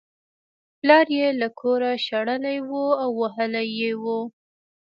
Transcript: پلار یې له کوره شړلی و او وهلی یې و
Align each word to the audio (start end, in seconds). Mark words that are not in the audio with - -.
پلار 0.79 1.07
یې 1.19 1.27
له 1.41 1.47
کوره 1.59 1.91
شړلی 2.05 2.57
و 2.69 2.71
او 3.03 3.09
وهلی 3.21 3.67
یې 3.79 3.91
و 4.01 4.05